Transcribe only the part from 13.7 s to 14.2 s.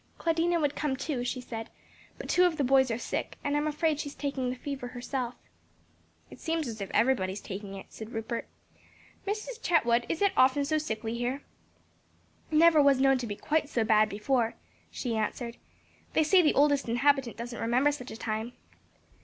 bad